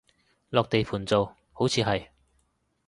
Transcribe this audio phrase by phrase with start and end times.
[0.49, 2.07] 落地盤做，好似係